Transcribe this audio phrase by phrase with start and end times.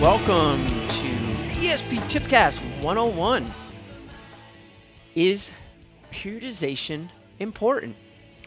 [0.00, 1.08] Welcome to
[1.60, 3.52] ESP Tipcast 101.
[5.14, 5.50] Is
[6.10, 7.96] periodization important?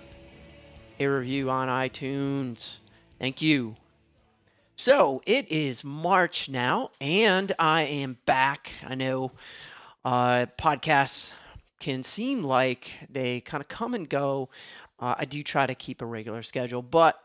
[1.00, 2.78] a review on iTunes.
[3.20, 3.76] Thank you.
[4.78, 8.72] So it is March now, and I am back.
[8.88, 9.34] I know
[10.06, 11.34] uh, podcasts
[11.82, 14.48] can seem like they kind of come and go.
[15.02, 17.22] Uh, I do try to keep a regular schedule, but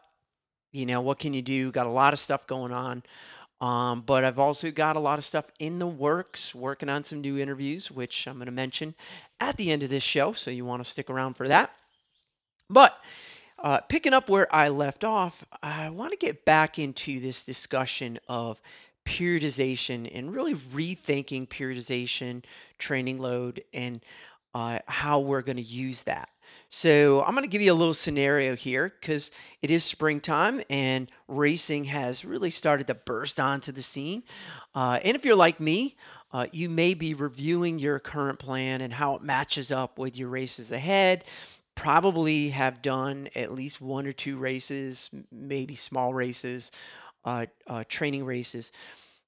[0.73, 1.71] you know, what can you do?
[1.71, 3.05] Got a lot of stuff going on.
[3.61, 7.21] Um, but I've also got a lot of stuff in the works, working on some
[7.21, 8.97] new interviews, which I'm going to mention
[9.39, 10.33] at the end of this show.
[10.33, 11.71] So you want to stick around for that.
[12.69, 12.99] But
[13.65, 18.21] uh, picking up where I left off, I want to get back into this discussion
[18.29, 18.61] of
[19.07, 22.45] periodization and really rethinking periodization,
[22.77, 24.03] training load, and
[24.55, 26.29] uh, how we're going to use that.
[26.69, 29.31] So, I'm going to give you a little scenario here because
[29.63, 34.25] it is springtime and racing has really started to burst onto the scene.
[34.75, 35.97] Uh, and if you're like me,
[36.33, 40.29] uh, you may be reviewing your current plan and how it matches up with your
[40.29, 41.25] races ahead
[41.75, 46.71] probably have done at least one or two races, maybe small races,
[47.25, 48.73] uh, uh, training races.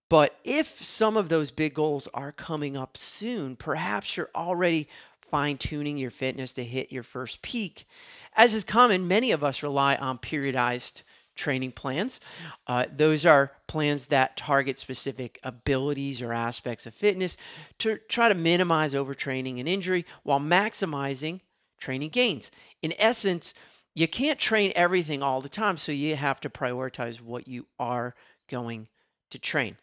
[0.09, 4.89] But if some of those big goals are coming up soon, perhaps you're already
[5.31, 7.87] fine tuning your fitness to hit your first peak.
[8.35, 11.03] As is common, many of us rely on periodized
[11.35, 12.21] training plans.
[12.67, 17.37] Uh, those are plans that target specific abilities or aspects of fitness
[17.79, 21.41] to try to minimize overtraining and injury while maximizing
[21.79, 22.51] training gains.
[22.83, 23.55] In essence,
[23.95, 28.15] you can't train everything all the time, so you have to prioritize what you are
[28.49, 28.89] going
[29.31, 29.77] to train.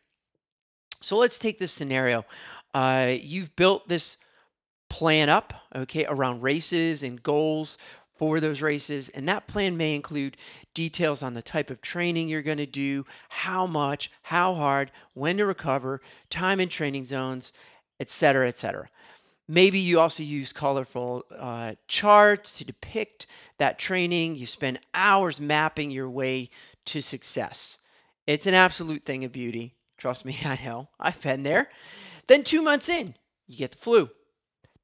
[1.02, 2.26] So let's take this scenario.
[2.74, 4.18] Uh, you've built this
[4.90, 7.78] plan up, okay, around races and goals
[8.18, 10.38] for those races, and that plan may include
[10.74, 15.38] details on the type of training you're going to do, how much, how hard, when
[15.38, 17.52] to recover, time in training zones,
[18.00, 18.90] etc., etc.
[19.48, 23.26] Maybe you also use colorful uh, charts to depict
[23.58, 24.36] that training.
[24.36, 26.50] You spend hours mapping your way
[26.86, 27.78] to success.
[28.26, 29.76] It's an absolute thing of beauty.
[29.98, 30.88] Trust me, I know.
[31.00, 31.70] I've been there.
[32.28, 33.16] Then, two months in,
[33.48, 34.10] you get the flu.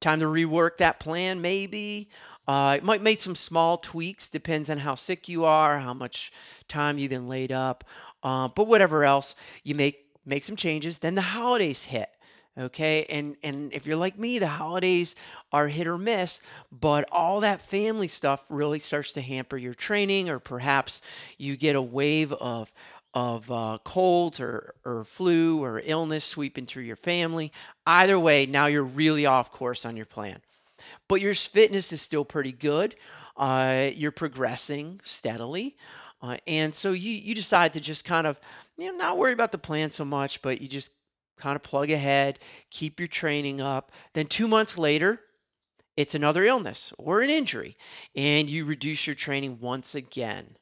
[0.00, 2.10] Time to rework that plan, maybe.
[2.46, 6.32] Uh, it might make some small tweaks, depends on how sick you are, how much
[6.68, 7.84] time you've been laid up.
[8.22, 10.98] Uh, but whatever else, you make make some changes.
[10.98, 12.10] Then the holidays hit
[12.58, 13.04] okay?
[13.08, 15.14] And and if you're like me the holidays
[15.52, 16.40] are hit or miss
[16.72, 21.02] but all that family stuff really starts to hamper your training or perhaps
[21.38, 22.72] you get a wave of
[23.12, 27.52] of uh, colds or, or flu or illness sweeping through your family.
[27.84, 30.40] Either way now you're really off course on your plan.
[31.08, 32.94] But your fitness is still pretty good
[33.40, 35.76] uh, you're progressing steadily
[36.22, 38.38] uh, and so you you decide to just kind of
[38.76, 40.90] you know not worry about the plan so much but you just
[41.40, 42.38] kind of plug ahead,
[42.70, 43.90] keep your training up.
[44.14, 45.20] Then two months later,
[45.96, 47.76] it's another illness or an injury,
[48.14, 50.56] and you reduce your training once again.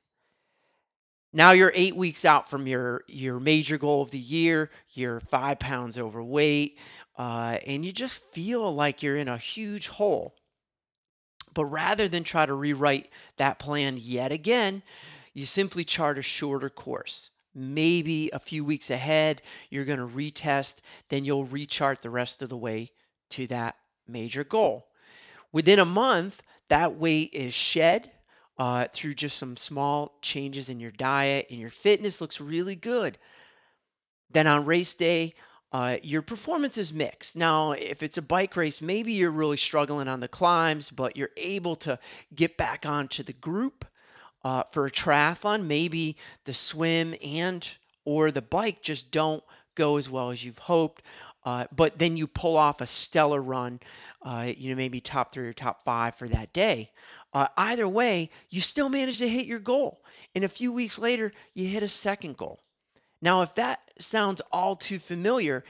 [1.32, 5.58] Now you're eight weeks out from your, your major goal of the year, you're five
[5.58, 6.78] pounds overweight,
[7.18, 10.34] uh, and you just feel like you're in a huge hole.
[11.52, 14.82] But rather than try to rewrite that plan yet again,
[15.34, 20.76] you simply chart a shorter course maybe a few weeks ahead, you're going to retest,
[21.08, 22.92] then you'll rechart the rest of the way
[23.30, 23.76] to that
[24.06, 24.86] major goal.
[25.52, 28.10] Within a month, that weight is shed
[28.58, 33.18] uh, through just some small changes in your diet and your fitness looks really good.
[34.30, 35.34] Then on race day,
[35.70, 37.36] uh, your performance is mixed.
[37.36, 41.30] Now, if it's a bike race, maybe you're really struggling on the climbs, but you're
[41.36, 41.98] able to
[42.34, 43.84] get back onto the group.
[44.44, 47.68] Uh, for a triathlon, maybe the swim and
[48.04, 49.42] or the bike just don't
[49.74, 51.02] go as well as you've hoped.
[51.44, 53.80] Uh, but then you pull off a stellar run,
[54.22, 56.90] uh, you know, maybe top three or top five for that day.
[57.32, 60.02] Uh, either way, you still manage to hit your goal.
[60.34, 62.60] And a few weeks later, you hit a second goal.
[63.22, 65.64] Now, if that sounds all too familiar,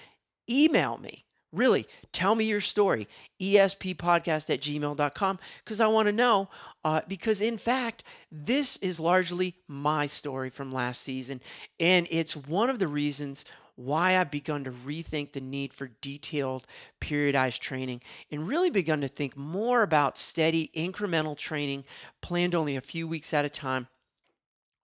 [0.49, 1.25] email me.
[1.53, 3.09] Really, tell me your story.
[3.41, 6.49] ESPpodcast at gmail.com because I want to know.
[6.85, 11.41] Uh, because, in fact, this is largely my story from last season.
[11.81, 13.45] And it's one of the reasons
[13.77, 16.67] why I've begun to rethink the need for detailed
[17.01, 21.85] periodized training and really begun to think more about steady incremental training
[22.21, 23.87] planned only a few weeks at a time,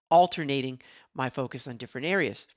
[0.09, 0.79] alternating
[1.13, 2.47] my focus on different areas.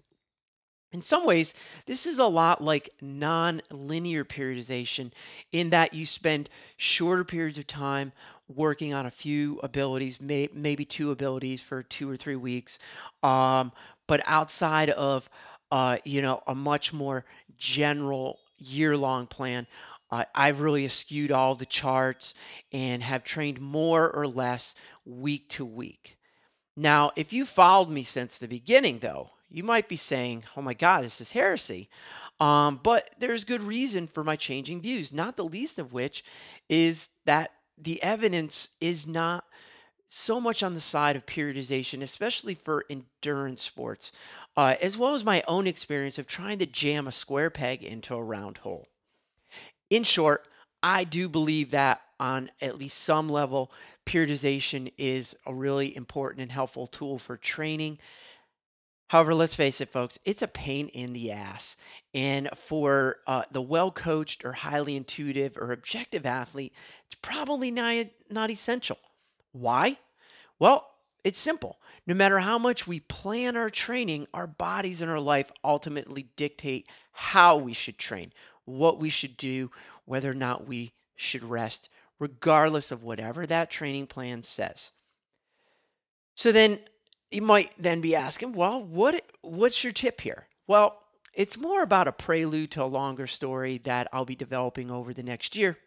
[0.90, 1.52] In some ways,
[1.86, 5.10] this is a lot like non-linear periodization
[5.52, 6.48] in that you spend
[6.78, 8.12] shorter periods of time
[8.48, 12.78] working on a few abilities, may, maybe two abilities for two or three weeks.
[13.22, 13.72] Um,
[14.06, 15.28] but outside of,
[15.70, 17.26] uh, you know, a much more
[17.58, 19.66] general year-long plan,
[20.10, 22.32] uh, I've really eschewed all the charts
[22.72, 24.74] and have trained more or less
[25.04, 26.16] week to week.
[26.74, 30.74] Now, if you followed me since the beginning, though, you might be saying, oh my
[30.74, 31.88] God, this is heresy.
[32.40, 36.24] Um, but there's good reason for my changing views, not the least of which
[36.68, 39.44] is that the evidence is not
[40.08, 44.12] so much on the side of periodization, especially for endurance sports,
[44.56, 48.14] uh, as well as my own experience of trying to jam a square peg into
[48.14, 48.88] a round hole.
[49.90, 50.46] In short,
[50.82, 53.70] I do believe that on at least some level,
[54.06, 57.98] periodization is a really important and helpful tool for training
[59.08, 61.76] However, let's face it, folks, it's a pain in the ass.
[62.14, 66.74] And for uh, the well coached or highly intuitive or objective athlete,
[67.06, 68.98] it's probably not, not essential.
[69.52, 69.98] Why?
[70.58, 70.90] Well,
[71.24, 71.78] it's simple.
[72.06, 76.86] No matter how much we plan our training, our bodies and our life ultimately dictate
[77.12, 78.32] how we should train,
[78.64, 79.70] what we should do,
[80.04, 81.88] whether or not we should rest,
[82.18, 84.90] regardless of whatever that training plan says.
[86.34, 86.78] So then,
[87.30, 90.46] you might then be asking, well, what what's your tip here?
[90.66, 91.02] Well,
[91.34, 95.22] it's more about a prelude to a longer story that I'll be developing over the
[95.22, 95.78] next year.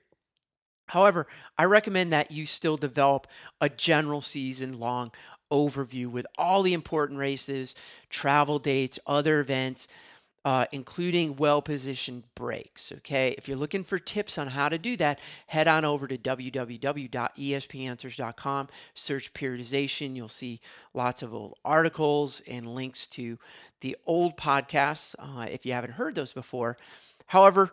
[0.87, 1.27] However,
[1.57, 3.27] I recommend that you still develop
[3.59, 5.11] a general season long
[5.51, 7.75] overview with all the important races,
[8.09, 9.87] travel dates, other events,
[10.43, 12.91] uh, including well positioned breaks.
[12.91, 16.17] Okay, if you're looking for tips on how to do that, head on over to
[16.17, 20.15] www.espanswers.com, search periodization.
[20.15, 20.61] You'll see
[20.93, 23.37] lots of old articles and links to
[23.81, 26.77] the old podcasts uh, if you haven't heard those before.
[27.27, 27.71] However,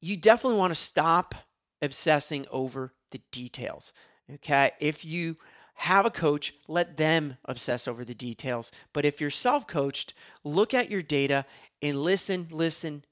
[0.00, 1.34] you definitely want to stop
[1.80, 3.92] obsessing over the details.
[4.30, 5.36] Okay, if you
[5.74, 8.70] have a coach, let them obsess over the details.
[8.92, 10.14] But if you're self coached,
[10.44, 11.44] look at your data
[11.84, 13.04] and listen, listen,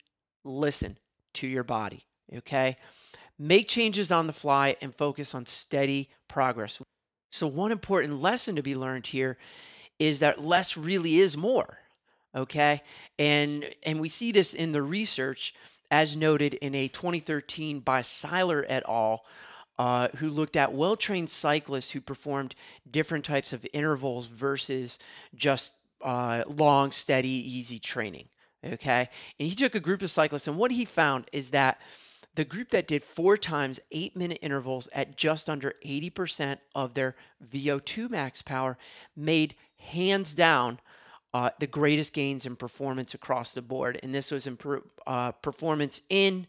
[0.44, 0.96] listen
[1.34, 2.06] to your body.
[2.34, 2.78] Okay?
[3.38, 6.80] Make changes on the fly and focus on steady progress.
[7.30, 9.36] So, one important lesson to be learned here
[9.98, 11.78] is that less really is more.
[12.34, 12.82] Okay?
[13.19, 15.55] And and we see this in the research
[15.91, 19.24] as noted in a 2013 by Seiler et al.
[19.79, 22.55] Uh, who looked at well trained cyclists who performed
[22.88, 24.98] different types of intervals versus
[25.34, 28.29] just uh, long, steady, easy training.
[28.64, 29.08] Okay.
[29.38, 31.81] And he took a group of cyclists, and what he found is that
[32.34, 37.14] the group that did four times eight minute intervals at just under 80% of their
[37.52, 38.78] VO2 max power
[39.14, 40.81] made hands down
[41.34, 43.98] uh, the greatest gains in performance across the board.
[44.02, 46.46] And this was in per, uh, performance in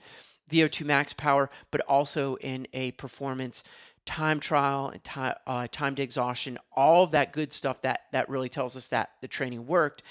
[0.51, 3.63] VO2 max power, but also in a performance
[4.05, 8.27] time trial and time, uh, time to exhaustion, all of that good stuff that that
[8.27, 10.03] really tells us that the training worked.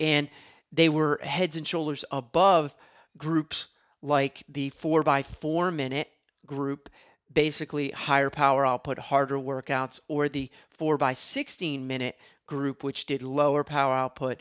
[0.00, 0.28] And
[0.74, 2.74] they were heads and shoulders above
[3.16, 3.68] groups
[4.02, 6.10] like the four by four minute
[6.46, 6.90] group,
[7.32, 13.22] basically higher power output, harder workouts, or the four by 16 minute group, which did
[13.22, 14.40] lower power output,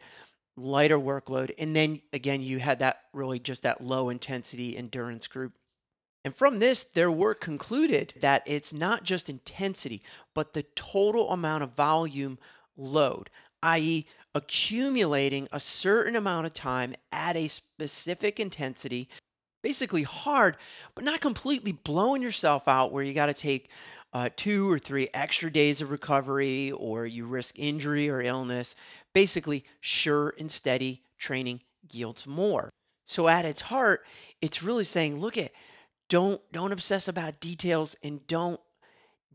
[0.58, 1.52] lighter workload.
[1.58, 5.54] And then again, you had that really just that low intensity endurance group.
[6.25, 10.02] And from this, their work concluded that it's not just intensity,
[10.34, 12.38] but the total amount of volume
[12.78, 13.30] load,
[13.62, 19.08] i.e., accumulating a certain amount of time at a specific intensity,
[19.62, 20.58] basically hard,
[20.96, 23.70] but not completely blowing yourself out where you got to take
[24.13, 28.75] uh, two or three extra days of recovery or you risk injury or illness.
[29.13, 31.62] Basically, sure and steady training
[31.92, 32.70] yields more.
[33.06, 34.06] So at its heart,
[34.42, 35.52] it's really saying, look at
[36.10, 38.60] don't don't obsess about details and don't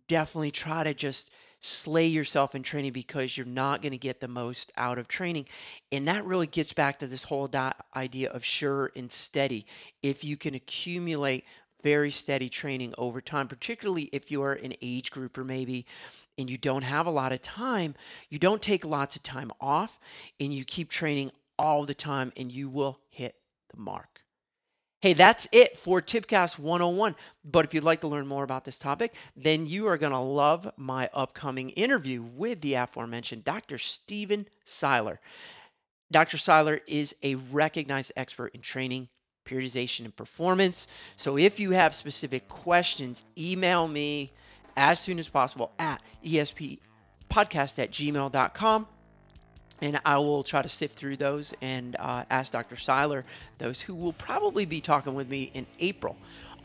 [0.07, 4.29] definitely try to just slay yourself in training because you're not going to get the
[4.29, 5.47] most out of training.
[5.91, 7.51] And that really gets back to this whole
[7.97, 9.67] idea of sure and steady.
[10.03, 11.45] If you can accumulate
[11.83, 15.87] very steady training over time, particularly if you're an age grouper maybe
[16.37, 17.95] and you don't have a lot of time,
[18.31, 19.99] you don't take lots of time off
[20.41, 23.35] and you keep training all the time and you will hit
[23.75, 24.18] the mark.
[25.01, 27.15] Hey, that's it for Tipcast 101.
[27.45, 30.19] But if you'd like to learn more about this topic, then you are going to
[30.19, 33.79] love my upcoming interview with the aforementioned Dr.
[33.79, 35.21] Stephen Seiler.
[36.11, 36.37] Dr.
[36.37, 39.09] Seiler is a recognized expert in training,
[39.47, 40.89] periodization, and performance.
[41.15, 44.33] So if you have specific questions, email me
[44.77, 48.87] as soon as possible at espodcast at gmail.com
[49.81, 52.77] and I will try to sift through those and uh, ask Dr.
[52.77, 53.25] Seiler
[53.59, 56.17] those who will probably be talking with me in April.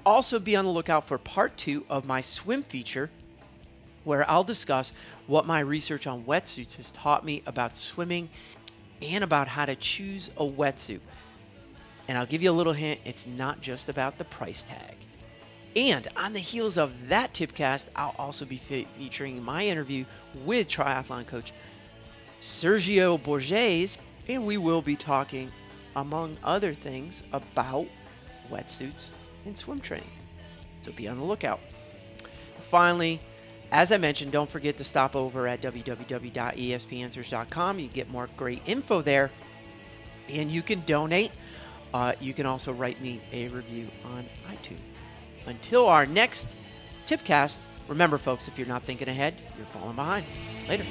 [0.05, 3.09] Also, be on the lookout for part two of my swim feature,
[4.03, 4.91] where I'll discuss
[5.27, 8.29] what my research on wetsuits has taught me about swimming
[9.01, 10.99] and about how to choose a wetsuit.
[12.07, 14.97] And I'll give you a little hint it's not just about the price tag.
[15.75, 18.61] And on the heels of that tipcast, I'll also be
[18.97, 20.05] featuring my interview
[20.45, 21.51] with triathlon coach
[22.43, 25.51] Sergio Borges, and we will be talking,
[25.95, 27.85] among other things, about
[28.51, 29.05] wetsuits
[29.45, 30.09] and swim training.
[30.81, 31.61] So be on the lookout.
[32.69, 33.21] Finally,
[33.71, 37.79] as I mentioned, don't forget to stop over at www.espanswers.com.
[37.79, 39.31] You get more great info there,
[40.29, 41.31] and you can donate.
[41.93, 44.79] Uh, you can also write me a review on iTunes.
[45.45, 46.47] Until our next
[47.07, 47.57] tipcast,
[47.87, 50.25] remember, folks, if you're not thinking ahead, you're falling behind.
[50.67, 50.85] Later.